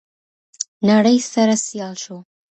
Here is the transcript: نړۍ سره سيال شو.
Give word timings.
نړۍ 0.89 1.17
سره 1.33 1.55
سيال 1.67 1.95
شو. 2.03 2.17